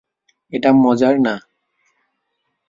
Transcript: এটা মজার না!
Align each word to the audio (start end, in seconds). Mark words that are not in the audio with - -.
এটা 0.53 0.69
মজার 0.83 1.15
না! 1.25 1.35